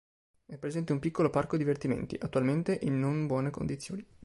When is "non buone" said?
2.99-3.51